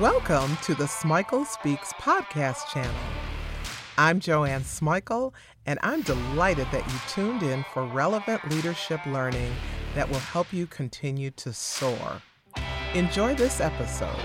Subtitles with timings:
[0.00, 2.94] Welcome to the Smikle Speaks podcast channel.
[3.96, 5.32] I'm Joanne Smikle,
[5.66, 9.52] and I'm delighted that you tuned in for relevant leadership learning
[9.96, 12.22] that will help you continue to soar.
[12.94, 14.22] Enjoy this episode.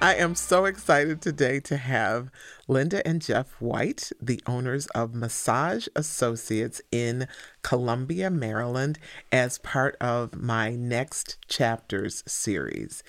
[0.00, 2.30] I am so excited today to have
[2.68, 7.26] Linda and Jeff White, the owners of Massage Associates in
[7.62, 9.00] Columbia, Maryland,
[9.32, 13.02] as part of my Next Chapters series.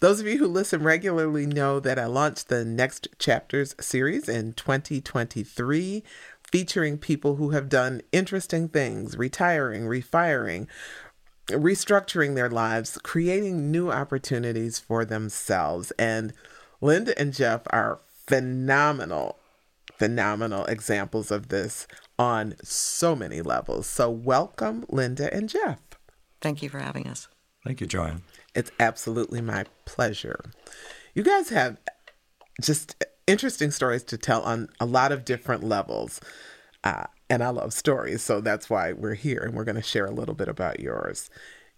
[0.00, 4.52] Those of you who listen regularly know that I launched the Next Chapters series in
[4.52, 6.04] 2023,
[6.52, 10.68] featuring people who have done interesting things, retiring, refiring,
[11.48, 15.90] restructuring their lives, creating new opportunities for themselves.
[15.98, 16.32] And
[16.80, 19.38] Linda and Jeff are phenomenal,
[19.98, 21.86] phenomenal examples of this
[22.18, 23.86] on so many levels.
[23.86, 25.80] So, welcome, Linda and Jeff.
[26.40, 27.28] Thank you for having us.
[27.64, 28.22] Thank you, Joanne.
[28.54, 30.40] It's absolutely my pleasure.
[31.14, 31.78] You guys have
[32.62, 36.20] just interesting stories to tell on a lot of different levels.
[36.84, 40.06] Uh, and I love stories, so that's why we're here and we're going to share
[40.06, 41.30] a little bit about yours.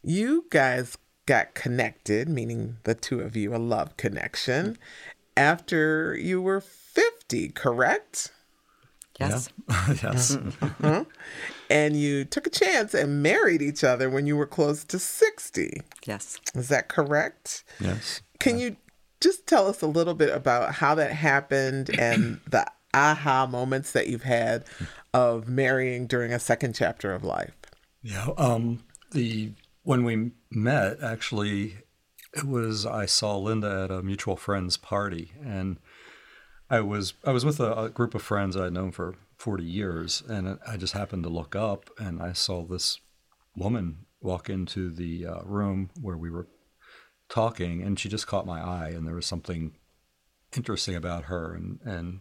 [0.03, 4.79] You guys got connected, meaning the two of you, a love connection,
[5.37, 8.33] after you were 50, correct?
[9.19, 9.51] Yes.
[9.69, 9.87] Yeah.
[10.03, 10.37] yes.
[10.37, 11.03] Mm-hmm.
[11.69, 15.83] And you took a chance and married each other when you were close to 60.
[16.07, 16.39] Yes.
[16.55, 17.65] Is that correct?
[17.79, 18.23] Yes.
[18.39, 18.77] Can you
[19.21, 24.09] just tell us a little bit about how that happened and the aha moments that
[24.09, 24.65] you've had
[25.13, 27.57] of marrying during a second chapter of life?
[28.03, 28.29] Yeah.
[28.37, 31.79] Um, the when we met, actually,
[32.35, 35.79] it was I saw Linda at a mutual friend's party, and
[36.69, 40.23] I was I was with a, a group of friends I'd known for forty years,
[40.29, 43.01] and I just happened to look up, and I saw this
[43.57, 46.47] woman walk into the uh, room where we were
[47.29, 49.77] talking, and she just caught my eye, and there was something
[50.57, 52.21] interesting about her, and and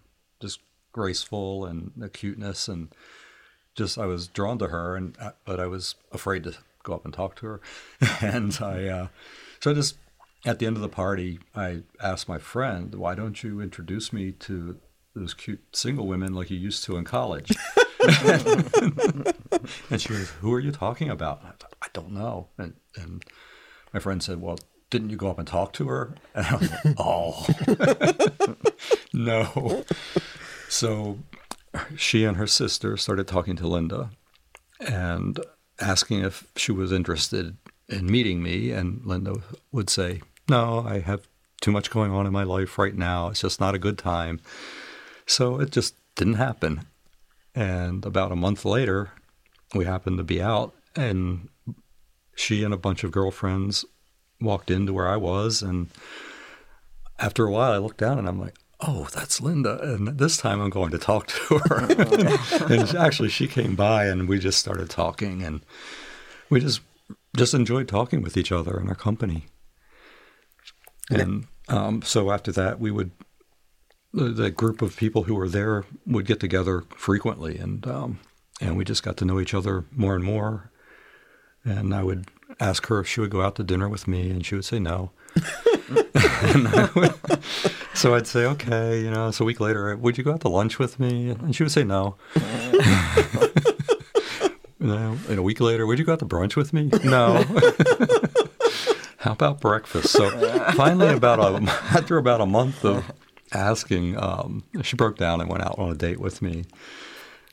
[0.92, 2.90] graceful and acuteness, and
[3.80, 7.06] just I was drawn to her and uh, but I was afraid to go up
[7.06, 7.62] and talk to her.
[8.22, 9.08] And I uh,
[9.62, 9.98] so I just
[10.46, 14.34] at the end of the party I asked my friend why don't you introduce me
[14.34, 14.78] to
[15.16, 17.52] those cute single women like you used to in college?
[19.92, 21.42] And she was who are you talking about?
[21.44, 21.52] I,
[21.82, 22.48] I don't know.
[22.58, 23.24] And and
[23.94, 24.58] my friend said well
[24.90, 26.16] didn't you go up and talk to her?
[26.34, 27.46] And I was like oh
[29.14, 29.84] no
[30.70, 31.20] so
[31.98, 34.12] she and her sister started talking to Linda
[34.80, 35.40] and
[35.80, 37.58] asking if she was interested
[37.88, 38.72] in meeting me.
[38.72, 39.36] And Linda
[39.72, 41.28] would say, No, I have
[41.62, 43.30] too much going on in my life right now.
[43.30, 44.40] It's just not a good time.
[45.26, 46.86] So it just didn't happen.
[47.56, 49.12] And about a month later,
[49.74, 51.50] we happened to be out, and
[52.36, 53.86] she and a bunch of girlfriends
[54.40, 55.62] walked into where I was.
[55.62, 55.90] And
[57.20, 59.80] after a while, I looked down and I'm like, oh, that's Linda.
[59.82, 61.86] And this time I'm going to talk to her.
[62.74, 65.62] and actually, she came by and we just started talking and
[66.50, 66.82] we just
[67.36, 69.46] just enjoyed talking with each other and our company.
[71.10, 73.12] And um, so after that, we would,
[74.14, 78.20] the, the, group of people who were there would get together frequently and, um,
[78.62, 80.72] and we just got to know each other more and more.
[81.64, 82.28] And I would
[82.60, 84.80] ask her if she would go out to dinner with me, and she would say
[84.80, 85.12] no.
[86.96, 87.14] Would,
[87.94, 89.32] so I'd say, okay, you know.
[89.32, 91.30] So a week later, would you go out to lunch with me?
[91.30, 92.16] And she would say no.
[94.80, 96.90] you and a week later, would you go out to brunch with me?
[97.04, 97.44] No.
[99.18, 100.10] How about breakfast?
[100.10, 100.30] So
[100.74, 103.12] finally, about a, after about a month of
[103.52, 106.66] asking, um, she broke down and went out on a date with me,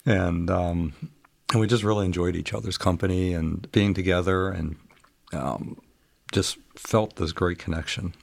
[0.05, 0.95] and um,
[1.51, 4.77] and we just really enjoyed each other's company and being together, and
[5.33, 5.77] um,
[6.33, 8.15] just felt this great connection.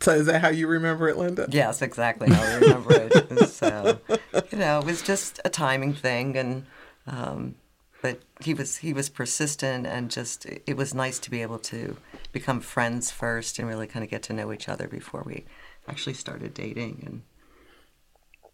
[0.00, 1.46] So is that how you remember it, Linda?
[1.48, 3.48] Yes, exactly how I remember it.
[3.48, 6.66] so uh, you know, it was just a timing thing, and
[7.06, 7.54] um,
[8.02, 11.96] but he was he was persistent, and just it was nice to be able to
[12.32, 15.44] become friends first and really kind of get to know each other before we
[15.88, 17.22] actually started dating, and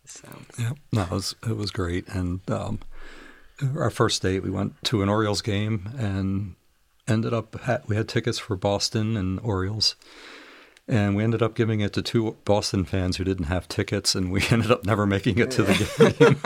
[0.05, 2.81] so yeah, no, it was it was great, and um,
[3.75, 6.57] our first date we went to an Orioles game and
[7.09, 7.57] ended up
[7.89, 9.97] we had tickets for Boston and Orioles
[10.89, 14.33] and we ended up giving it to two Boston fans who didn't have tickets, and
[14.33, 16.37] we ended up never making it to the game.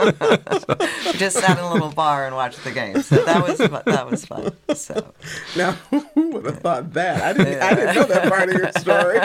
[1.05, 1.12] so.
[1.12, 4.25] Just sat in a little bar and watched the game, so that was that was
[4.25, 4.53] fun.
[4.75, 5.14] So
[5.56, 7.23] now, who would have thought that?
[7.23, 9.20] I didn't, I didn't know that part of your story.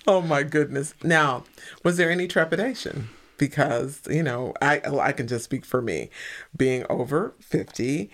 [0.06, 0.94] oh my goodness!
[1.02, 1.44] Now,
[1.84, 3.10] was there any trepidation?
[3.36, 6.08] Because you know, I I can just speak for me,
[6.56, 8.10] being over fifty.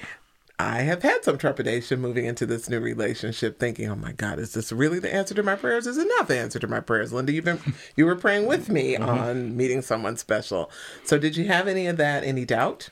[0.62, 4.54] I have had some trepidation moving into this new relationship, thinking, "Oh my God, is
[4.54, 5.88] this really the answer to my prayers?
[5.88, 8.68] Is it not the answer to my prayers?" Linda, you've been you were praying with
[8.68, 9.08] me mm-hmm.
[9.08, 10.70] on meeting someone special.
[11.04, 12.22] So, did you have any of that?
[12.22, 12.90] Any doubt?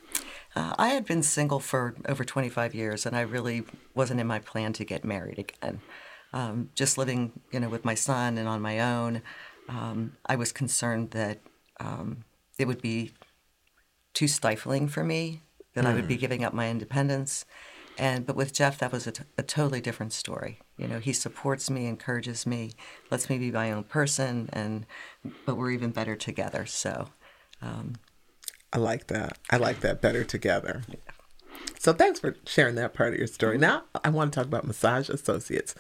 [0.57, 3.63] Uh, I had been single for over 25 years, and I really
[3.95, 5.81] wasn't in my plan to get married again.
[6.33, 9.23] Um, just living, you know, with my son and on my own,
[9.69, 11.39] um, I was concerned that
[11.79, 12.25] um,
[12.59, 13.13] it would be
[14.13, 15.43] too stifling for me
[15.75, 15.89] that mm.
[15.89, 16.21] I would be hmm.
[16.21, 17.45] giving up my independence.
[17.99, 20.61] And but with Jeff, that was a, t- a totally different story.
[20.77, 22.73] You know, he supports me, encourages me,
[23.11, 24.87] lets me be my own person, and
[25.45, 26.65] but we're even better together.
[26.67, 27.09] So,
[27.61, 27.95] um,
[28.73, 29.39] I like that.
[29.51, 30.83] I like that better together.
[30.89, 30.97] Yeah.
[31.79, 33.59] So thanks for sharing that part of your story.
[33.59, 35.75] Now I want to talk about Massage Associates.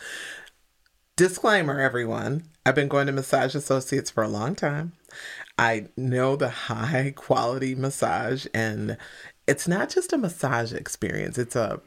[1.17, 2.45] Disclaimer, everyone.
[2.65, 4.93] I've been going to Massage Associates for a long time.
[5.59, 8.97] I know the high quality massage, and
[9.51, 11.37] it's not just a massage experience.
[11.37, 11.81] It's a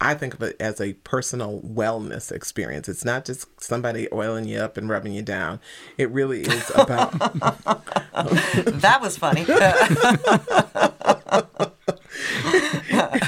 [0.00, 2.88] I think of it as a personal wellness experience.
[2.88, 5.60] It's not just somebody oiling you up and rubbing you down.
[5.96, 7.12] It really is about.
[8.82, 9.46] that was funny.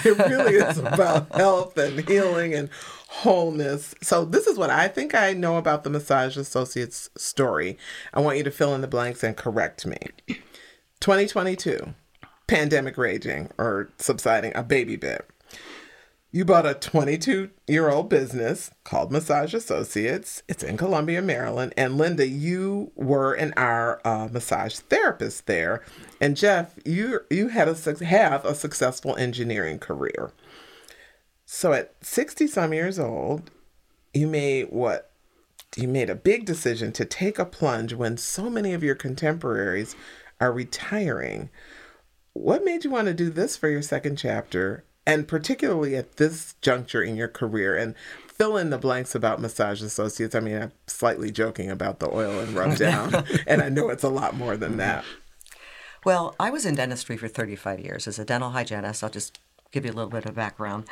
[0.04, 2.68] it really is about health and healing and
[3.08, 3.94] wholeness.
[4.02, 7.78] So, this is what I think I know about the Massage Associates story.
[8.12, 9.98] I want you to fill in the blanks and correct me.
[11.00, 11.94] 2022,
[12.48, 15.24] pandemic raging or subsiding a baby bit.
[16.30, 20.42] You bought a 22 year old business called Massage Associates.
[20.46, 21.72] It's in Columbia, Maryland.
[21.76, 25.82] And Linda, you were and are a massage therapist there.
[26.20, 30.32] And Jeff, you you had a have a successful engineering career.
[31.46, 33.50] So at 60 some years old,
[34.12, 35.10] you made what?
[35.76, 39.96] You made a big decision to take a plunge when so many of your contemporaries
[40.40, 41.48] are retiring.
[42.32, 46.54] What made you want to do this for your second chapter and particularly at this
[46.60, 47.94] juncture in your career and
[48.26, 50.34] fill in the blanks about massage associates?
[50.34, 54.04] I mean i'm slightly joking about the oil and rub down and i know it's
[54.04, 55.04] a lot more than that.
[56.04, 59.02] Well i was in dentistry for 35 years as a dental hygienist.
[59.02, 59.40] I'll just
[59.72, 60.84] give you a little bit of background.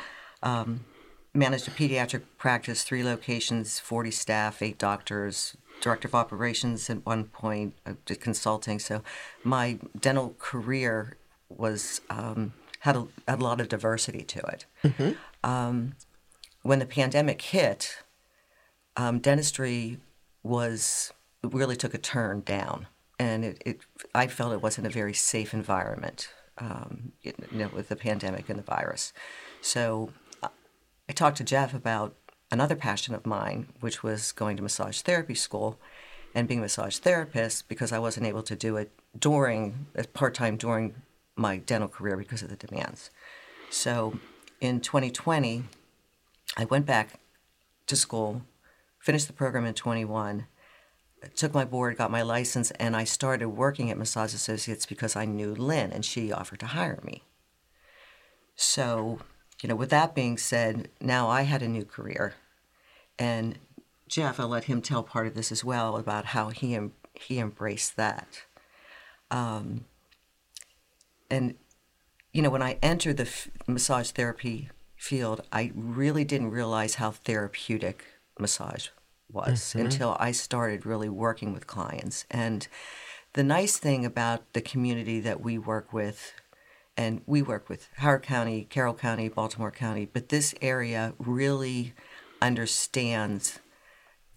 [0.43, 0.85] Um,
[1.33, 7.25] managed a pediatric practice three locations 40 staff eight doctors director of operations at one
[7.25, 8.79] point I did consulting.
[8.79, 9.03] So
[9.43, 11.17] my dental career
[11.49, 14.65] was um, had a, had a lot of diversity to it.
[14.83, 15.11] Mm-hmm.
[15.43, 15.95] Um,
[16.63, 18.03] when the pandemic hit,
[18.95, 19.99] um, dentistry
[20.43, 21.13] was
[21.43, 22.87] really took a turn down,
[23.19, 23.79] and it, it
[24.13, 28.59] I felt it wasn't a very safe environment, um, you know, with the pandemic and
[28.59, 29.13] the virus.
[29.61, 30.09] So
[30.43, 30.49] uh,
[31.09, 32.15] I talked to Jeff about
[32.51, 35.79] another passion of mine, which was going to massage therapy school
[36.33, 40.57] and being a massage therapist because I wasn't able to do it during part time
[40.57, 40.95] during
[41.37, 43.09] my dental career because of the demands.
[43.69, 44.19] So
[44.59, 45.63] in 2020,
[46.57, 47.19] I went back
[47.87, 48.41] to school,
[48.99, 50.47] finished the program in 21,
[51.35, 55.25] took my board, got my license, and I started working at Massage Associates because I
[55.25, 57.23] knew Lynn and she offered to hire me.
[58.55, 59.19] So,
[59.61, 62.35] you know, with that being said, now I had a new career.
[63.19, 63.57] And
[64.07, 66.77] Jeff, I'll let him tell part of this as well about how he,
[67.13, 68.43] he embraced that.
[69.29, 69.85] Um,
[71.29, 71.55] and
[72.33, 77.11] you know when I entered the f- massage therapy field, I really didn't realize how
[77.11, 78.05] therapeutic
[78.39, 78.89] massage
[79.31, 79.85] was mm-hmm.
[79.85, 82.25] until I started really working with clients.
[82.29, 82.67] And
[83.33, 86.33] the nice thing about the community that we work with,
[86.95, 91.93] and we work with Howard County, Carroll County, Baltimore County, but this area really
[92.41, 93.59] understands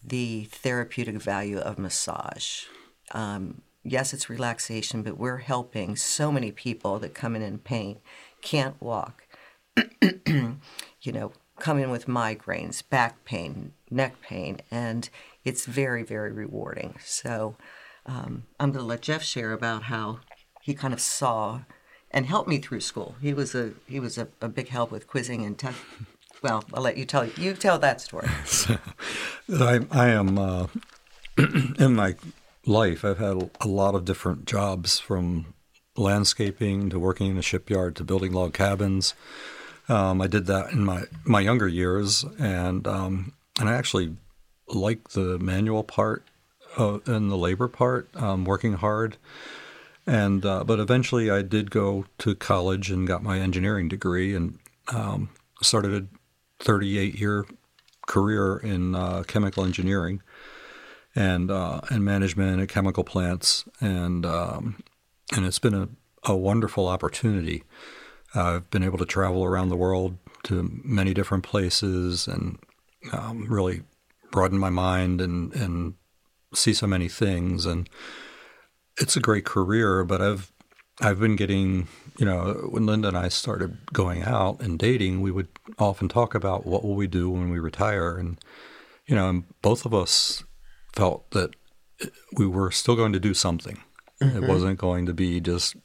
[0.03, 2.65] the therapeutic value of massage.
[3.13, 7.99] Um, yes, it's relaxation, but we're helping so many people that come in in pain,
[8.43, 9.25] can't walk,
[10.03, 15.09] you know, come in with migraines, back pain, neck pain, and
[15.45, 16.97] it's very, very rewarding.
[17.05, 17.57] So
[18.07, 20.21] um, I'm going to let Jeff share about how
[20.63, 21.63] he kind of saw
[22.11, 23.15] and helped me through school.
[23.21, 25.79] He was a he was a, a big help with quizzing and test.
[26.43, 28.29] Well, I'll let you tell you tell that story.
[28.45, 28.79] so,
[29.53, 30.67] I, I am uh,
[31.79, 32.17] in my
[32.71, 33.05] life.
[33.05, 35.55] I've had a lot of different jobs from
[35.97, 39.15] landscaping to working in a shipyard to building log cabins.
[39.89, 44.15] Um, I did that in my, my younger years, and um, and I actually
[44.69, 46.25] like the manual part
[46.79, 49.17] uh, and the labor part, um, working hard.
[50.07, 54.59] And uh, but eventually, I did go to college and got my engineering degree, and
[54.95, 57.45] um, started a 38 year
[58.07, 60.23] career in uh, chemical engineering
[61.15, 64.83] and uh, and management at chemical plants, and um,
[65.35, 65.89] and it's been a,
[66.25, 67.65] a wonderful opportunity.
[68.35, 72.59] Uh, I've been able to travel around the world to many different places and
[73.13, 73.83] um, really
[74.31, 75.95] broaden my mind and and
[76.55, 77.67] see so many things.
[77.67, 77.89] And
[78.99, 80.53] it's a great career, but I've
[81.01, 81.89] I've been getting,
[82.19, 85.49] you know, when Linda and I started going out and dating, we would
[85.79, 88.39] often talk about what will we do when we retire, and
[89.07, 90.45] you know, and both of us
[90.93, 91.55] felt that
[92.37, 93.83] we were still going to do something.
[94.23, 94.45] Mm-hmm.
[94.45, 95.77] It wasn't going to be just,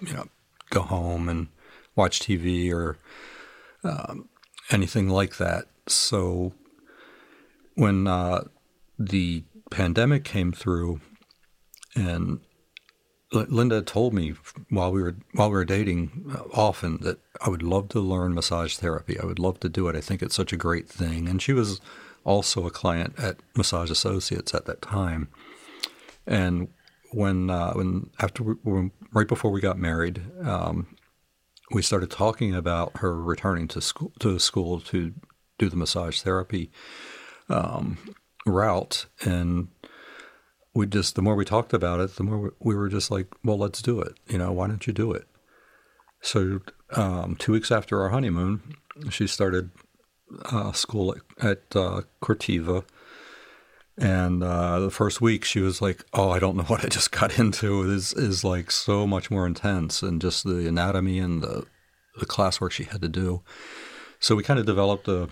[0.00, 0.26] you know,
[0.70, 1.48] go home and
[1.96, 2.98] watch TV or
[3.84, 4.28] um,
[4.70, 5.66] anything like that.
[5.86, 6.52] So
[7.74, 8.44] when uh,
[8.98, 11.00] the pandemic came through,
[11.94, 12.40] and
[13.32, 14.34] Linda told me
[14.68, 18.34] while we were while we were dating uh, often that I would love to learn
[18.34, 19.18] massage therapy.
[19.18, 19.96] I would love to do it.
[19.96, 21.28] I think it's such a great thing.
[21.28, 21.80] And she was
[22.24, 25.28] also a client at Massage Associates at that time.
[26.26, 26.68] And
[27.12, 30.96] when uh, when after we, when, right before we got married, um,
[31.72, 35.12] we started talking about her returning to school to school to
[35.58, 36.70] do the massage therapy
[37.48, 37.98] um,
[38.46, 39.68] route, and
[40.74, 43.58] we just the more we talked about it, the more we were just like, well,
[43.58, 44.14] let's do it.
[44.28, 45.26] You know, why don't you do it?
[46.22, 46.60] So
[46.92, 48.76] um, two weeks after our honeymoon,
[49.10, 49.70] she started
[50.46, 52.84] uh, school at, at uh, Cortiva.
[53.98, 57.12] And uh, the first week, she was like, "Oh, I don't know what I just
[57.12, 57.82] got into.
[57.82, 61.66] It is is like so much more intense, and just the anatomy and the
[62.18, 63.42] the classwork she had to do."
[64.18, 65.28] So we kind of developed a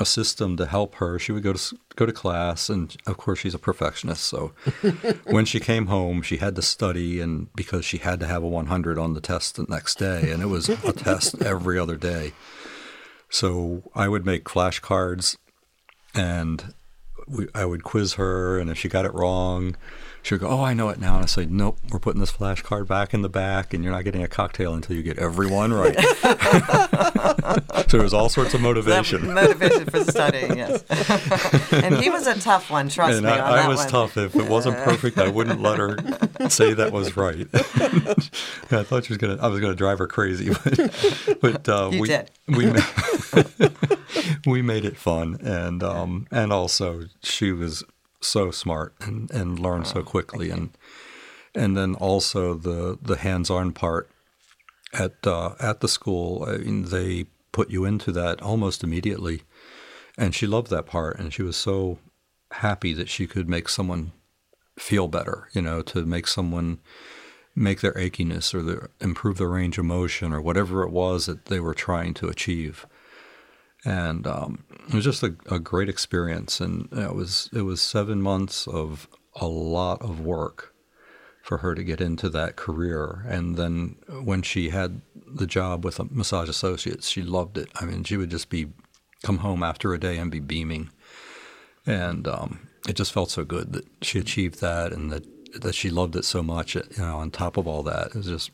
[0.00, 1.18] a system to help her.
[1.18, 4.24] She would go to go to class, and of course, she's a perfectionist.
[4.24, 4.52] So
[5.24, 8.48] when she came home, she had to study, and because she had to have a
[8.48, 12.32] 100 on the test the next day, and it was a test every other day.
[13.32, 15.38] So I would make flashcards,
[16.14, 16.74] and
[17.26, 19.74] we, I would quiz her, and if she got it wrong,
[20.22, 22.30] she would go, "Oh, I know it now." And I say, "Nope, we're putting this
[22.30, 25.48] flashcard back in the back, and you're not getting a cocktail until you get every
[25.48, 25.98] one right."
[27.88, 29.26] so there was all sorts of motivation.
[29.34, 30.84] That motivation for studying, yes.
[31.72, 33.32] and he was a tough one, trust and me.
[33.32, 33.88] I, I was one.
[33.88, 34.16] tough.
[34.16, 35.96] If it wasn't perfect, I wouldn't let her
[36.48, 37.48] say that was right.
[37.54, 39.38] I thought she was gonna.
[39.40, 42.30] I was gonna drive her crazy, but, but uh, you we did.
[42.46, 42.66] we
[44.46, 47.84] we made it fun, and um, and also she was
[48.24, 50.70] so smart and, and learn so oh, quickly and
[51.54, 54.08] and then also the the hands-on part
[54.92, 59.42] at uh, at the school I mean they put you into that almost immediately
[60.16, 61.98] and she loved that part and she was so
[62.52, 64.12] happy that she could make someone
[64.78, 66.80] feel better you know to make someone
[67.54, 71.46] make their achiness or their, improve their range of motion or whatever it was that
[71.46, 72.86] they were trying to achieve
[73.84, 76.60] and um, it was just a, a great experience.
[76.60, 80.74] And it was it was seven months of a lot of work
[81.42, 83.24] for her to get into that career.
[83.26, 87.68] And then when she had the job with Massage Associates, she loved it.
[87.74, 88.68] I mean, she would just be
[89.22, 90.90] come home after a day and be beaming,
[91.86, 95.24] and um, it just felt so good that she achieved that and that
[95.60, 96.74] that she loved it so much.
[96.74, 98.50] You know, on top of all that, it was just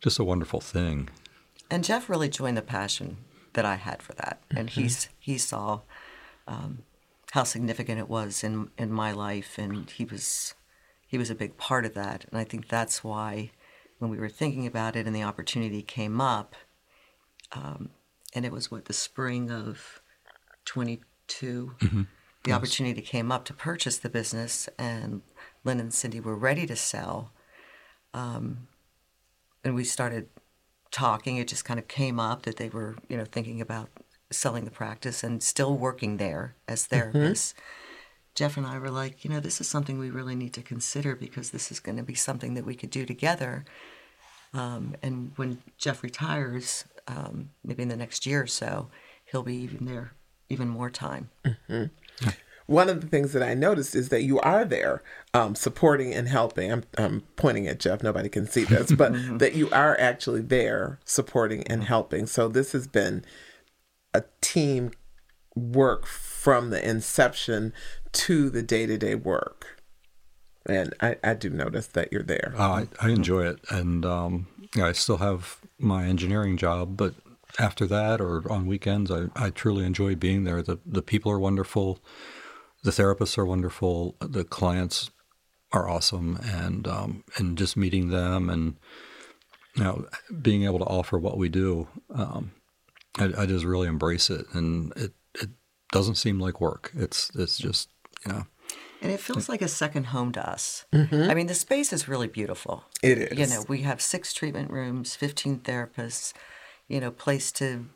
[0.00, 1.08] just a wonderful thing.
[1.70, 3.18] And Jeff really joined the passion
[3.54, 4.80] that I had for that, and mm-hmm.
[4.82, 5.80] he's he saw
[6.46, 6.82] um,
[7.32, 10.54] how significant it was in in my life, and he was
[11.06, 13.50] he was a big part of that, and I think that's why
[13.98, 16.54] when we were thinking about it and the opportunity came up,
[17.52, 17.90] um,
[18.34, 20.00] and it was what the spring of
[20.64, 21.74] twenty two.
[21.80, 22.02] Mm-hmm.
[22.42, 22.56] The yes.
[22.56, 25.20] opportunity came up to purchase the business, and
[25.62, 27.32] Lynn and Cindy were ready to sell.
[28.14, 28.68] Um,
[29.62, 30.28] and we started
[30.90, 33.88] talking, it just kind of came up that they were, you know, thinking about
[34.30, 37.16] selling the practice and still working there as mm-hmm.
[37.16, 37.54] therapists.
[37.54, 37.60] Mm-hmm.
[38.34, 41.16] Jeff and I were like, you know, this is something we really need to consider
[41.16, 43.64] because this is going to be something that we could do together.
[44.54, 48.88] Um, and when Jeff retires, um, maybe in the next year or so,
[49.24, 50.12] he'll be even there
[50.48, 51.30] even more time.
[51.44, 51.84] Mm-hmm
[52.70, 55.02] one of the things that I noticed is that you are there
[55.34, 56.70] um, supporting and helping.
[56.70, 61.00] I'm, I'm, pointing at Jeff, nobody can see this, but that you are actually there
[61.04, 62.26] supporting and helping.
[62.26, 63.24] So this has been
[64.14, 64.92] a team
[65.56, 67.72] work from the inception
[68.12, 69.82] to the day to day work.
[70.64, 72.54] And I, I, do notice that you're there.
[72.56, 73.58] Uh, I, I, enjoy it.
[73.70, 74.46] And um,
[74.80, 77.14] I still have my engineering job, but
[77.58, 80.62] after that or on weekends, I, I truly enjoy being there.
[80.62, 81.98] The, the people are wonderful
[82.82, 84.16] the therapists are wonderful.
[84.20, 85.10] The clients
[85.72, 88.76] are awesome, and um, and just meeting them and
[89.76, 90.06] you know
[90.42, 92.52] being able to offer what we do, um,
[93.18, 95.50] I, I, just really embrace it, and it it
[95.92, 96.90] doesn't seem like work.
[96.94, 97.88] It's it's just
[98.26, 98.46] you know.
[99.02, 100.84] And it feels like a second home to us.
[100.92, 101.30] Mm-hmm.
[101.30, 102.84] I mean, the space is really beautiful.
[103.02, 103.38] It is.
[103.38, 106.34] You know, we have six treatment rooms, 15 therapists,
[106.86, 107.86] you know, place to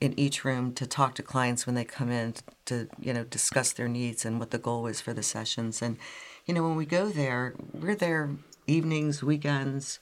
[0.00, 3.72] in each room to talk to clients when they come in to you know discuss
[3.72, 5.82] their needs and what the goal is for the sessions.
[5.82, 5.98] And
[6.46, 8.30] you know when we go there, we're there
[8.66, 10.00] evenings, weekends.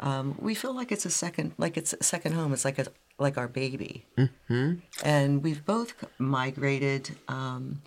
[0.00, 2.52] Um, we feel like it's a second like it's a second home.
[2.52, 2.86] It's like a
[3.18, 4.06] like our baby.
[4.16, 4.74] Mm-hmm.
[5.04, 7.16] And we've both migrated.
[7.28, 7.82] Um,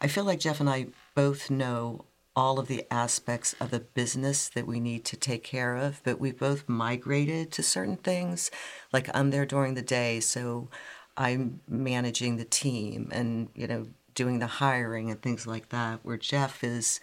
[0.00, 4.48] I feel like Jeff and I both know all of the aspects of the business
[4.48, 8.50] that we need to take care of, but we both migrated to certain things.
[8.92, 10.68] Like I'm there during the day, so
[11.16, 16.16] I'm managing the team and, you know, doing the hiring and things like that, where
[16.16, 17.00] Jeff is,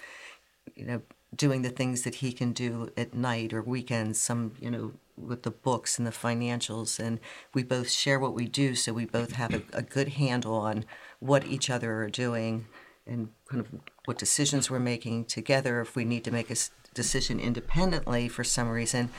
[0.76, 1.02] you know,
[1.36, 5.44] doing the things that he can do at night or weekends, some, you know, with
[5.44, 7.00] the books and the financials.
[7.00, 7.20] And
[7.54, 10.86] we both share what we do, so we both have a, a good handle on
[11.20, 12.66] what each other are doing
[13.10, 13.68] and kind of
[14.06, 15.82] what decisions we're making together.
[15.82, 16.56] If we need to make a
[16.94, 19.10] decision independently for some reason,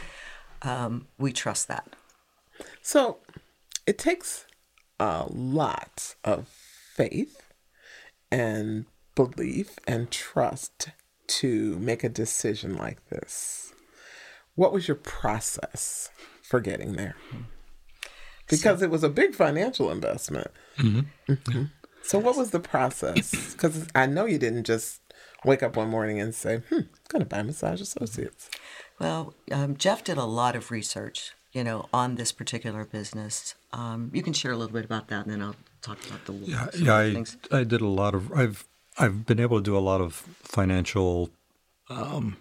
[0.62, 1.88] um, we trust that.
[2.82, 3.18] So
[3.86, 4.46] it takes
[4.98, 6.48] a lot of
[6.94, 7.42] faith
[8.30, 10.90] and belief and trust
[11.26, 13.72] to make a decision like this.
[14.54, 16.10] What was your process
[16.42, 17.16] for getting there?
[18.48, 20.50] Because so, it was a big financial investment.
[20.78, 21.32] Mm-hmm.
[21.32, 21.64] Mm-hmm.
[22.10, 23.52] So, what was the process?
[23.52, 25.00] Because I know you didn't just
[25.44, 28.50] wake up one morning and say, hmm, I'm going to buy Massage Associates.
[28.98, 33.54] Well, um, Jeff did a lot of research, you know, on this particular business.
[33.72, 36.32] Um, you can share a little bit about that, and then I'll talk about the
[36.32, 36.96] yeah, yeah.
[37.52, 38.32] I, I did a lot of.
[38.32, 38.66] I've
[38.98, 41.30] I've been able to do a lot of financial
[41.88, 42.38] um,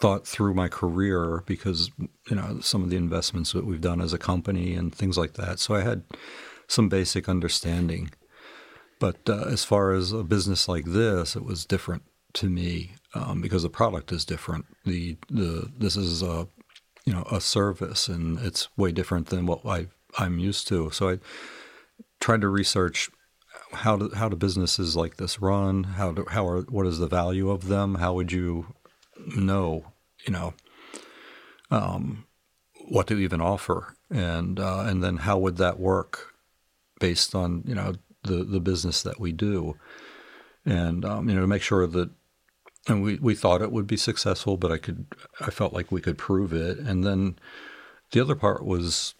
[0.00, 1.90] thought through my career because
[2.30, 5.34] you know some of the investments that we've done as a company and things like
[5.34, 5.58] that.
[5.58, 6.02] So I had
[6.66, 8.10] some basic understanding.
[9.04, 13.42] But uh, as far as a business like this, it was different to me um,
[13.42, 14.64] because the product is different.
[14.86, 16.48] The the this is a
[17.04, 20.90] you know a service, and it's way different than what I I'm used to.
[20.90, 21.18] So I
[22.18, 23.10] tried to research
[23.74, 25.84] how do how do businesses like this run?
[25.84, 27.96] How do how are what is the value of them?
[27.96, 28.72] How would you
[29.36, 29.84] know
[30.26, 30.54] you know
[31.70, 32.24] um,
[32.88, 36.32] what to even offer, and uh, and then how would that work
[37.00, 37.92] based on you know
[38.24, 39.76] the the business that we do,
[40.64, 42.10] and um, you know to make sure that.
[42.86, 45.06] And we, we thought it would be successful, but I could
[45.40, 46.76] I felt like we could prove it.
[46.78, 47.38] And then
[48.10, 49.14] the other part was,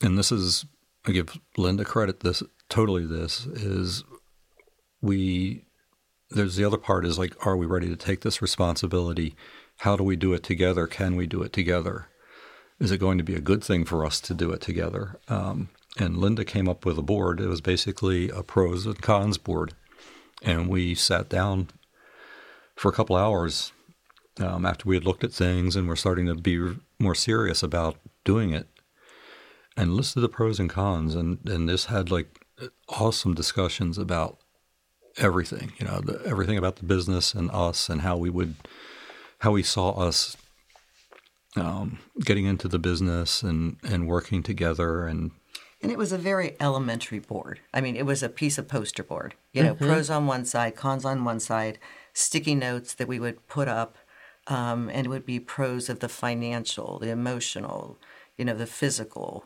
[0.00, 0.64] and this is
[1.06, 4.04] I give Linda credit this totally this is
[5.00, 5.64] we
[6.30, 9.34] there's the other part is like are we ready to take this responsibility
[9.78, 12.08] how do we do it together can we do it together
[12.78, 15.68] is it going to be a good thing for us to do it together um,
[15.98, 17.40] and Linda came up with a board.
[17.40, 19.74] It was basically a pros and cons board,
[20.42, 21.68] and we sat down
[22.76, 23.72] for a couple hours
[24.40, 27.96] um, after we had looked at things and were starting to be more serious about
[28.24, 28.68] doing it,
[29.76, 31.14] and listed the pros and cons.
[31.14, 32.46] and And this had like
[32.88, 34.38] awesome discussions about
[35.16, 38.54] everything, you know, the, everything about the business and us and how we would,
[39.40, 40.36] how we saw us
[41.56, 45.32] um, getting into the business and, and working together and
[45.80, 47.60] and it was a very elementary board.
[47.72, 49.34] I mean, it was a piece of poster board.
[49.52, 49.86] You know, mm-hmm.
[49.86, 51.78] pros on one side, cons on one side,
[52.12, 53.96] sticky notes that we would put up,
[54.48, 57.96] um, and it would be pros of the financial, the emotional,
[58.36, 59.44] you know, the physical,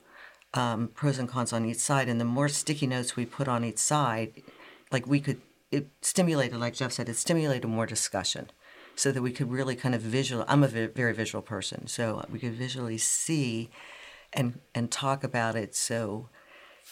[0.55, 2.09] um, pros and cons on each side.
[2.09, 4.43] And the more sticky notes we put on each side,
[4.91, 5.41] like we could,
[5.71, 8.51] it stimulated, like Jeff said, it stimulated more discussion
[8.95, 10.45] so that we could really kind of visual.
[10.49, 13.71] I'm a very visual person, so we could visually see
[14.33, 15.75] and and talk about it.
[15.75, 16.29] So,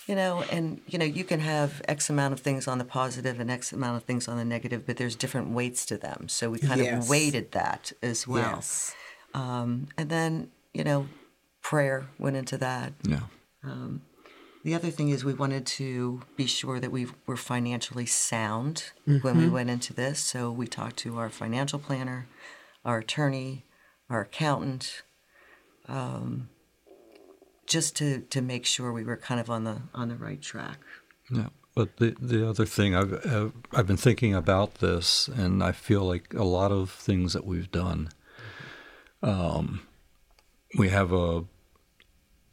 [0.06, 3.40] you know, and you know, you can have X amount of things on the positive
[3.40, 6.28] and X amount of things on the negative, but there's different weights to them.
[6.28, 7.04] So we kind yes.
[7.04, 8.54] of weighted that as well.
[8.56, 8.94] Yes.
[9.34, 11.08] Um, and then you know,
[11.62, 12.92] prayer went into that.
[13.02, 13.22] Yeah.
[13.64, 14.02] Um,
[14.62, 19.18] the other thing is we wanted to be sure that we were financially sound mm-hmm.
[19.26, 19.54] when we mm-hmm.
[19.54, 20.20] went into this.
[20.20, 22.28] So we talked to our financial planner,
[22.84, 23.64] our attorney,
[24.10, 25.02] our accountant,
[25.88, 26.50] um,
[27.70, 30.78] just to, to make sure we were kind of on the on the right track.
[31.30, 31.48] Yeah.
[31.74, 36.02] But the, the other thing I've uh, I've been thinking about this, and I feel
[36.02, 38.08] like a lot of things that we've done,
[39.22, 39.82] um,
[40.76, 41.44] we have a,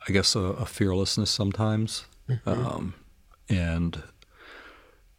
[0.07, 2.47] I guess a, a fearlessness sometimes, mm-hmm.
[2.47, 2.93] um,
[3.49, 4.03] and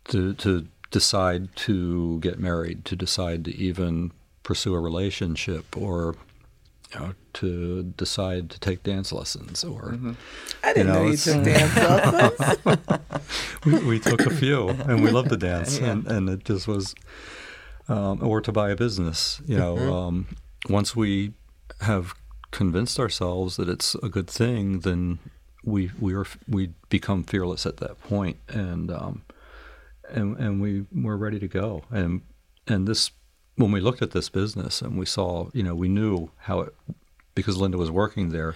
[0.04, 4.12] to to decide to get married, to decide to even
[4.44, 6.14] pursue a relationship, or
[6.92, 10.12] you know, to decide to take dance lessons or mm-hmm.
[10.64, 11.76] I didn't you know, know you took dance
[12.38, 13.00] lessons.
[13.64, 15.90] we, we, took a few and we loved to dance yeah.
[15.90, 16.94] and, and it just was
[17.88, 19.40] um, or to buy a business.
[19.46, 19.92] You know, mm-hmm.
[19.92, 20.26] um,
[20.68, 21.32] once we
[21.80, 22.14] have
[22.50, 25.18] convinced ourselves that it's a good thing, then
[25.64, 29.22] we we were we become fearless at that point, and um,
[30.10, 31.84] and and we were ready to go.
[31.90, 32.22] And
[32.66, 33.10] and this
[33.58, 36.74] when we looked at this business and we saw, you know, we knew how it
[37.34, 38.54] because Linda was working there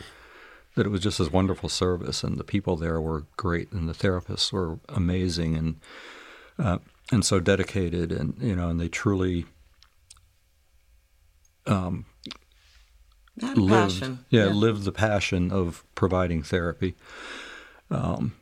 [0.75, 3.93] that it was just this wonderful service, and the people there were great, and the
[3.93, 5.81] therapists were amazing, and
[6.59, 6.79] uh,
[7.11, 9.45] and so dedicated, and you know, and they truly
[11.67, 12.07] um,
[13.37, 14.25] lived, passion.
[14.31, 16.95] yeah, lived the passion of providing therapy.
[17.91, 18.35] Um,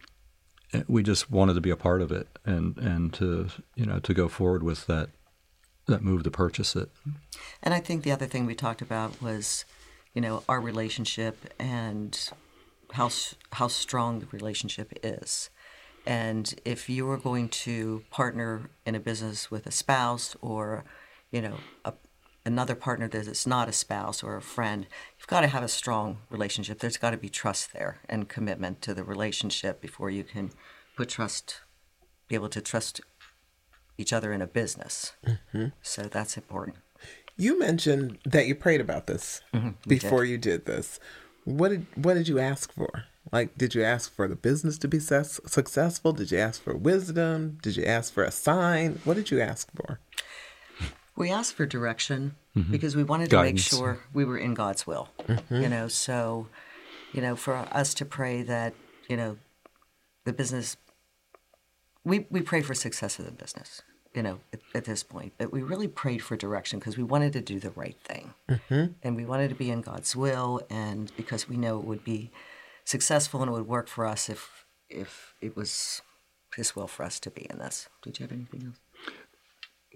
[0.87, 4.15] we just wanted to be a part of it, and and to you know to
[4.15, 5.11] go forward with that
[5.91, 6.91] that move to purchase it.
[7.63, 9.65] And I think the other thing we talked about was,
[10.15, 12.31] you know, our relationship and
[12.93, 13.11] how
[13.53, 15.51] how strong the relationship is.
[16.07, 20.85] And if you are going to partner in a business with a spouse or,
[21.31, 21.93] you know, a,
[22.47, 24.87] another partner that is not a spouse or a friend,
[25.19, 26.79] you've got to have a strong relationship.
[26.79, 30.51] There's got to be trust there and commitment to the relationship before you can
[30.97, 31.61] put trust,
[32.29, 33.03] be able to trust
[34.01, 35.13] each other in a business.
[35.27, 35.67] Mm-hmm.
[35.83, 36.79] So that's important.
[37.37, 39.71] You mentioned that you prayed about this mm-hmm.
[39.89, 41.01] before you did this.
[41.45, 43.05] What did what did you ask for?
[43.33, 46.13] Like, did you ask for the business to be success, successful?
[46.13, 47.59] Did you ask for wisdom?
[47.63, 49.01] Did you ask for a sign?
[49.05, 50.01] What did you ask for?
[51.17, 52.73] We asked for direction mm-hmm.
[52.73, 55.09] because we wanted to make sure we were in God's will.
[55.51, 56.49] You know, so
[57.13, 58.75] you know, for us to pray that
[59.09, 59.37] you know
[60.25, 60.77] the business.
[62.05, 63.83] We we pray for success of the business.
[64.15, 67.33] You know, at, at this point, but we really prayed for direction because we wanted
[67.35, 68.93] to do the right thing, mm-hmm.
[69.05, 72.31] and we wanted to be in God's will, and because we know it would be
[72.85, 76.03] successful and it would work for us if if it was
[76.57, 77.89] His will for us to be in this.
[78.03, 78.81] Did you have anything else?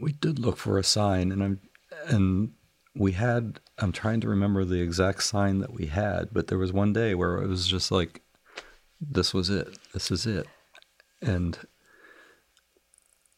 [0.01, 1.61] we did look for a sign and I'm
[2.07, 2.53] and
[2.95, 6.73] we had I'm trying to remember the exact sign that we had, but there was
[6.73, 8.23] one day where it was just like
[9.01, 9.79] this was it.
[9.93, 10.47] This is it.
[11.21, 11.59] And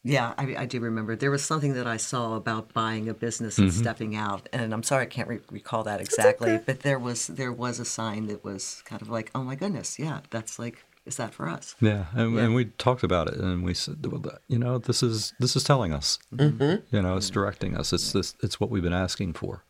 [0.07, 1.17] Yeah, I, I do remember.
[1.17, 3.81] There was something that I saw about buying a business and mm-hmm.
[3.81, 6.59] stepping out, and I'm sorry I can't re- recall that exactly.
[6.65, 9.99] But there was there was a sign that was kind of like, oh my goodness,
[9.99, 11.75] yeah, that's like, is that for us?
[11.81, 12.43] yeah, and, Yeah.
[12.43, 15.65] and we talked about it and we said well, you know, this is this is
[15.65, 16.19] telling us.
[16.33, 16.95] Mm-hmm.
[16.95, 17.91] You know, it's directing us.
[17.91, 19.65] It's this it's what we've been asking for.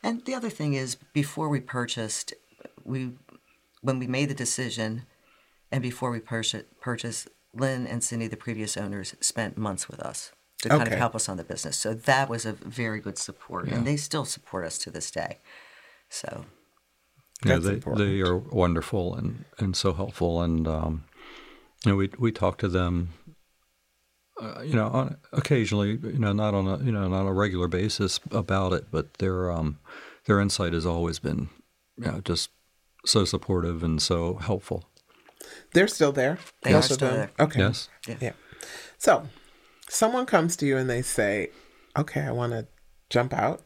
[0.00, 2.34] And the other thing is, before we purchased,
[2.84, 3.14] we
[3.82, 5.06] when we made the decision,
[5.72, 10.32] and before we purchased, purchased Lynn and Cindy, the previous owners, spent months with us
[10.62, 10.92] to kind Okay.
[10.94, 11.76] of help us on the business.
[11.76, 15.38] So that was a very good support, and they still support us to this day.
[16.08, 16.44] So
[17.44, 17.98] Yeah, they important.
[18.06, 21.04] they are wonderful and, and so helpful, and um,
[21.84, 23.10] you know we we talk to them,
[24.40, 27.68] uh, you know, on, occasionally, you know, not on a you know not a regular
[27.68, 29.78] basis about it, but their um
[30.26, 31.48] their insight has always been,
[31.96, 32.50] you know, just
[33.06, 34.89] so supportive and so helpful.
[35.72, 36.38] They're still there.
[36.62, 37.16] They are still them?
[37.16, 37.30] there.
[37.38, 37.60] Okay.
[37.60, 37.88] Yes.
[38.06, 38.16] yeah.
[38.20, 38.32] Yeah.
[38.98, 39.28] So,
[39.88, 41.50] someone comes to you and they say,
[41.96, 42.66] "Okay, I want to
[43.08, 43.62] jump out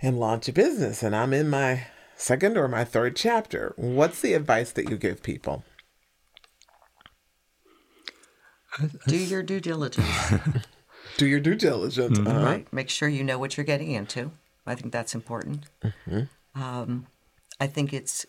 [0.00, 4.34] and launch a business, and I'm in my second or my third chapter." What's the
[4.34, 5.64] advice that you give people?
[9.06, 10.06] do your due diligence.
[11.16, 12.18] Do your due diligence.
[12.18, 12.44] Uh-huh.
[12.44, 12.72] Right.
[12.72, 14.30] Make sure you know what you're getting into.
[14.66, 15.64] I think that's important.
[16.54, 17.06] Um,
[17.60, 18.26] I think it's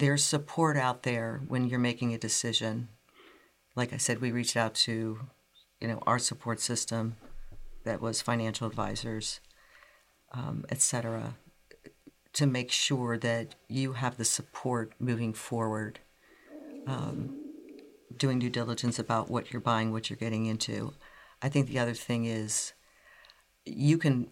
[0.00, 2.88] there's support out there when you're making a decision.
[3.76, 5.20] Like I said, we reached out to,
[5.80, 7.16] you know, our support system,
[7.84, 9.40] that was financial advisors,
[10.32, 11.36] um, et cetera,
[12.32, 16.00] to make sure that you have the support moving forward.
[16.86, 17.36] Um,
[18.16, 20.92] doing due diligence about what you're buying, what you're getting into.
[21.40, 22.72] I think the other thing is
[23.64, 24.28] you can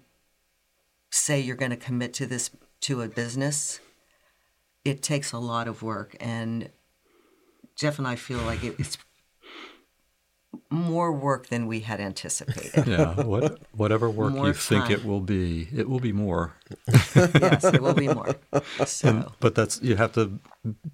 [1.11, 2.51] say you're going to commit to this
[2.83, 3.81] to a business.
[4.85, 6.71] It takes a lot of work, and
[7.77, 8.99] Jeff and I feel like it, it's
[10.71, 12.87] more work than we had anticipated.
[12.88, 16.55] Yeah, what, whatever work More you think it will be, it will be more.
[17.14, 18.37] yes, it will be more.
[18.87, 20.38] So But that's you have to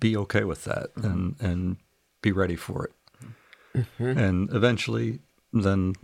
[0.00, 1.06] be okay with that mm-hmm.
[1.06, 1.76] and and
[2.22, 2.92] be ready for it.
[3.76, 4.18] Mm-hmm.
[4.18, 5.20] And eventually,
[5.52, 5.94] then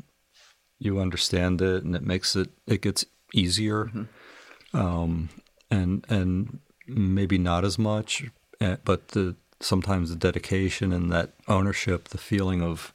[0.78, 3.86] you understand it, and it makes it it gets easier.
[3.86, 4.76] Mm-hmm.
[4.76, 5.28] Um,
[5.70, 6.60] and and
[6.96, 8.24] maybe not as much,
[8.60, 12.94] eh, but the sometimes the dedication and that ownership, the feeling of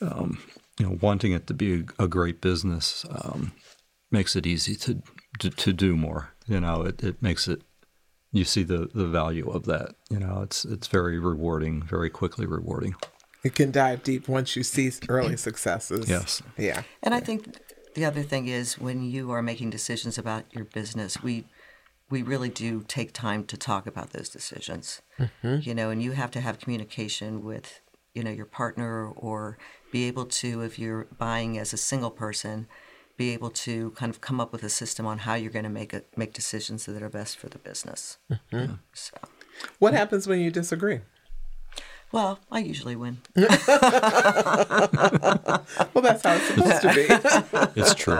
[0.00, 0.38] um,
[0.78, 3.52] you know wanting it to be a, a great business, um,
[4.10, 5.02] makes it easy to,
[5.38, 6.30] to to do more.
[6.46, 7.62] You know, it, it makes it
[8.32, 9.94] you see the the value of that.
[10.10, 12.94] You know, it's it's very rewarding, very quickly rewarding.
[13.44, 16.08] It can dive deep once you see early successes.
[16.08, 16.42] Yes.
[16.58, 16.82] Yeah.
[17.02, 17.56] And I think
[17.94, 21.44] the other thing is when you are making decisions about your business, we
[22.08, 25.02] we really do take time to talk about those decisions.
[25.18, 25.58] Mm-hmm.
[25.62, 27.80] You know, and you have to have communication with
[28.14, 29.58] you know your partner or
[29.92, 32.66] be able to if you're buying as a single person
[33.16, 35.70] be able to kind of come up with a system on how you're going to
[35.70, 38.18] make a, make decisions that are best for the business.
[38.30, 38.74] Mm-hmm.
[38.92, 39.16] So,
[39.78, 41.00] what happens when you disagree?
[42.12, 43.18] Well, I usually win.
[43.36, 43.48] well,
[45.94, 47.06] that's how it's supposed to be.
[47.80, 48.18] it's true.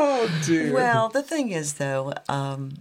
[0.00, 0.72] Oh dear.
[0.72, 2.72] Well, the thing is, though, um,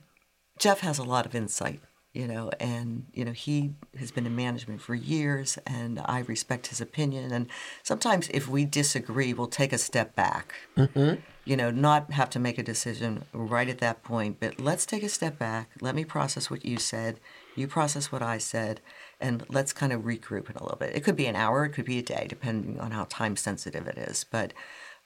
[0.57, 1.81] Jeff has a lot of insight
[2.13, 6.67] you know, and you know he has been in management for years, and I respect
[6.67, 7.31] his opinion.
[7.31, 7.47] And
[7.83, 10.53] sometimes, if we disagree, we'll take a step back.
[10.75, 11.21] Mm-hmm.
[11.45, 15.03] You know, not have to make a decision right at that point, but let's take
[15.03, 15.69] a step back.
[15.81, 17.19] Let me process what you said.
[17.55, 18.81] You process what I said,
[19.21, 20.95] and let's kind of regroup it a little bit.
[20.95, 23.87] It could be an hour, it could be a day, depending on how time sensitive
[23.87, 24.23] it is.
[24.23, 24.53] But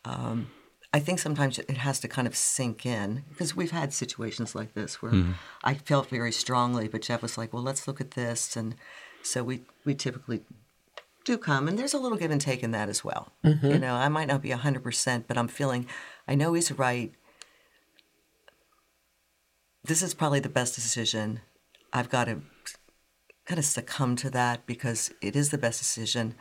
[0.05, 0.47] um,
[0.93, 4.75] I think sometimes it has to kind of sink in because we've had situations like
[4.75, 5.31] this where mm-hmm.
[5.63, 8.75] I felt very strongly, but Jeff was like, "Well, let's look at this," and
[9.23, 10.43] so we we typically
[11.25, 13.33] do come, and there's a little give and take in that as well.
[13.43, 13.71] Mm-hmm.
[13.71, 15.87] You know, I might not be hundred percent, but I'm feeling,
[16.27, 17.11] I know he's right.
[19.83, 21.41] This is probably the best decision.
[21.91, 22.41] I've got to
[23.45, 26.35] kind of succumb to that because it is the best decision,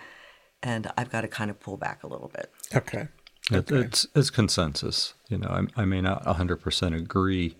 [0.62, 2.53] and I've got to kind of pull back a little bit.
[2.75, 3.09] Okay.
[3.55, 3.81] Okay.
[3.81, 5.15] it's it's consensus.
[5.29, 7.57] You know, I, I may not 100% agree.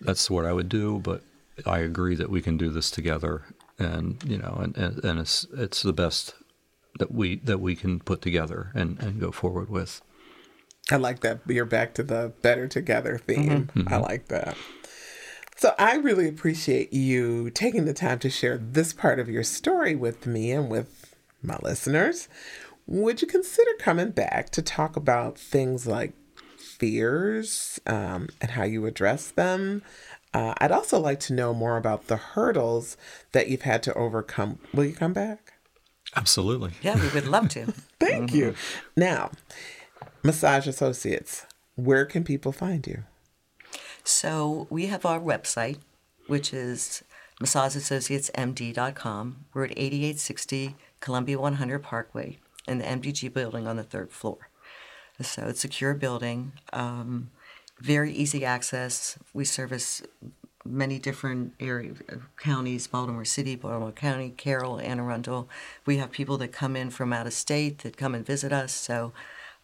[0.00, 1.22] That's what I would do, but
[1.66, 3.44] I agree that we can do this together,
[3.78, 6.34] and you know, and, and, and it's it's the best
[6.98, 10.00] that we that we can put together and, and go forward with.
[10.90, 11.40] I like that.
[11.46, 13.70] You're back to the better together theme.
[13.74, 13.92] Mm-hmm.
[13.92, 14.56] I like that.
[15.56, 19.94] So I really appreciate you taking the time to share this part of your story
[19.94, 22.28] with me and with my listeners
[22.90, 26.12] would you consider coming back to talk about things like
[26.58, 29.82] fears um, and how you address them?
[30.34, 32.96] Uh, I'd also like to know more about the hurdles
[33.30, 34.58] that you've had to overcome.
[34.74, 35.52] Will you come back?
[36.16, 36.72] Absolutely.
[36.82, 37.66] Yeah, we would love to.
[38.00, 38.36] Thank mm-hmm.
[38.36, 38.56] you.
[38.96, 39.30] Now,
[40.24, 43.04] Massage Associates, where can people find you?
[44.02, 45.78] So we have our website,
[46.26, 47.04] which is
[47.40, 49.44] massageassociatesmd.com.
[49.54, 54.48] We're at 8860 Columbia 100 Parkway in the MDG building on the third floor.
[55.20, 57.30] So it's a secure building, um,
[57.78, 59.18] very easy access.
[59.34, 60.02] We service
[60.64, 61.92] many different area
[62.38, 65.48] counties: Baltimore City, Baltimore County, Carroll, Anne Arundel.
[65.84, 68.72] We have people that come in from out of state that come and visit us.
[68.72, 69.12] So.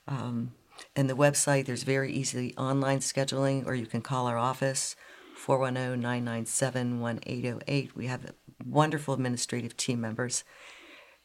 [0.08, 0.52] Um,
[0.94, 4.94] and the website, there's very easy online scheduling, or you can call our office,
[5.34, 7.96] 410 997 1808.
[7.96, 8.32] We have
[8.64, 10.44] wonderful administrative team members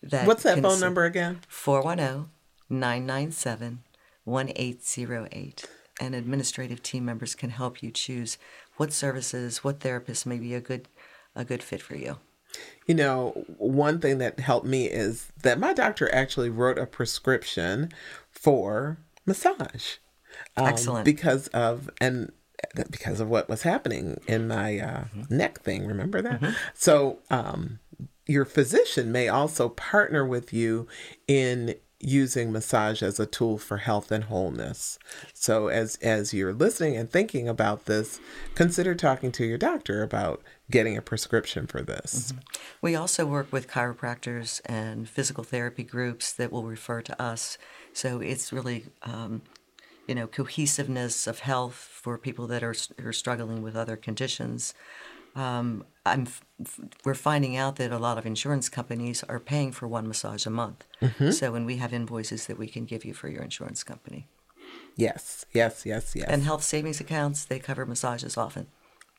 [0.04, 1.42] that What's that phone number again?
[1.48, 2.30] 410
[2.70, 3.84] 997
[4.24, 5.66] 1808.
[6.00, 8.38] And administrative team members can help you choose
[8.78, 10.88] what services, what therapists may be a good
[11.36, 12.18] a good fit for you.
[12.86, 17.92] You know, one thing that helped me is that my doctor actually wrote a prescription
[18.30, 19.96] for massage.
[20.58, 21.06] Um, Excellent.
[21.06, 22.32] Because of and
[22.90, 25.36] because of what was happening in my uh, mm-hmm.
[25.36, 25.86] neck thing.
[25.86, 26.42] Remember that?
[26.42, 26.54] Mm-hmm.
[26.74, 27.80] So um,
[28.28, 30.88] your physician may also partner with you
[31.28, 34.98] in using massage as a tool for health and wholeness.
[35.34, 38.20] So as as you're listening and thinking about this,
[38.56, 42.32] consider talking to your doctor about getting a prescription for this.
[42.32, 42.40] Mm-hmm.
[42.82, 47.58] We also work with chiropractors and physical therapy groups that will refer to us.
[47.94, 49.42] So it's really um,
[50.08, 54.74] you know cohesiveness of health for people that are, are struggling with other conditions.
[55.36, 56.28] Um, I'm
[57.06, 60.50] we're finding out that a lot of insurance companies are paying for one massage a
[60.50, 60.86] month.
[61.02, 61.32] Mm-hmm.
[61.32, 64.28] So when we have invoices that we can give you for your insurance company.
[64.96, 66.28] Yes, yes, yes, yes.
[66.28, 68.68] And health savings accounts, they cover massages often.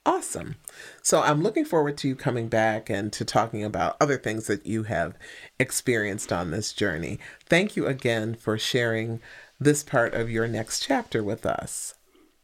[0.05, 0.57] Awesome.
[1.01, 4.66] So I'm looking forward to you coming back and to talking about other things that
[4.66, 5.14] you have
[5.61, 7.20] experienced on this journey.
[7.46, 9.20] Thank you again for sharing
[9.61, 11.94] this part of your next chapter with us.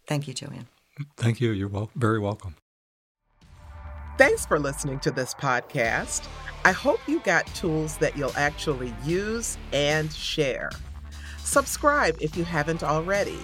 [0.07, 0.69] Thank you, Joanne.
[1.17, 1.51] Thank you.
[1.51, 2.55] You're wel- very welcome.
[4.19, 6.27] Thanks for listening to this podcast.
[6.65, 10.71] I hope you got tools that you'll actually use and share.
[11.45, 13.39] Subscribe if you haven't already.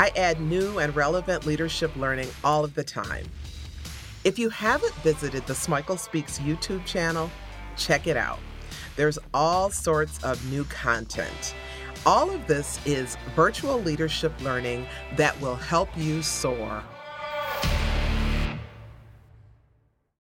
[0.00, 3.26] I add new and relevant leadership learning all of the time.
[4.24, 7.30] If you haven't visited the Smikle Speaks YouTube channel,
[7.76, 8.40] check it out.
[8.96, 11.54] There's all sorts of new content.
[12.04, 14.84] All of this is virtual leadership learning
[15.14, 16.82] that will help you soar.